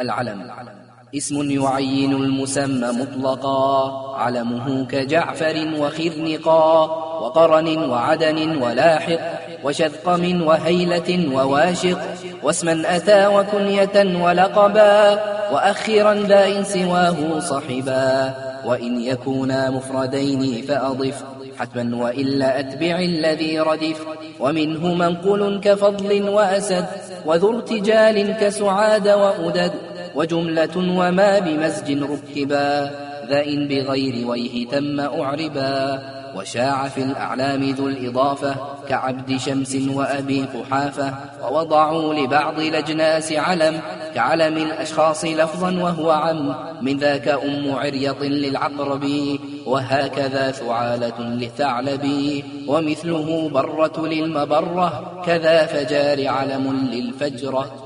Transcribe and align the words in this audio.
العلم. 0.00 0.50
اسم 1.16 1.50
يعين 1.50 2.12
المسمى 2.12 2.88
مطلقا. 2.88 3.92
علمه 4.16 4.84
كجعفر 4.84 5.68
وخرنقا. 5.80 6.84
وقرن 7.22 7.90
وعدن 7.90 8.62
ولاحق. 8.62 9.18
وشذقم 9.64 10.42
وهيلة 10.42 11.34
وواشق. 11.34 11.98
واسما 12.42 12.96
أتى 12.96 13.26
وكنية 13.26 14.24
ولقبا. 14.24 15.12
وأخرا 15.52 16.14
ذا 16.14 16.46
إن 16.46 16.64
سواه 16.64 17.40
صحبا. 17.40 18.34
وإن 18.66 19.00
يكونا 19.00 19.70
مفردين 19.70 20.62
فأضف. 20.62 21.24
حتما 21.58 22.04
وإلا 22.04 22.60
أتبع 22.60 22.98
الذي 22.98 23.60
ردف. 23.60 24.06
ومنه 24.40 24.94
منقل 24.94 25.60
كفضل 25.64 26.28
وأسد. 26.28 26.86
وذو 27.26 27.56
ارتجال 27.56 28.36
كسعاد 28.40 29.08
وأدد. 29.08 29.72
وجملة 30.16 30.76
وما 30.76 31.38
بمزج 31.38 32.02
ركبا 32.02 32.90
ذا 33.28 33.44
إن 33.44 33.68
بغير 33.68 34.26
ويه 34.26 34.68
تم 34.68 35.00
أعربا. 35.00 36.02
وشاع 36.36 36.88
في 36.88 37.02
الأعلام 37.02 37.70
ذو 37.70 37.88
الإضافة 37.88 38.54
كعبد 38.88 39.36
شمس 39.36 39.76
وأبي 39.94 40.42
قحافة 40.42 41.14
ووضعوا 41.42 42.14
لبعض 42.14 42.60
الأجناس 42.60 43.32
علم 43.32 43.80
كعلم 44.14 44.56
الأشخاص 44.56 45.24
لفظا 45.24 45.70
وهو 45.70 46.10
عم. 46.10 46.54
من 46.82 46.96
ذاك 46.96 47.28
أم 47.28 47.72
عريط 47.72 48.22
للعقرب 48.22 49.10
وهكذا 49.66 50.50
ثعالة 50.50 51.20
للثعلب 51.20 52.42
ومثله 52.66 53.48
برة 53.48 54.06
للمبرة 54.06 55.22
كذا 55.26 55.66
فجار 55.66 56.28
علم 56.28 56.88
للفجرة. 56.92 57.85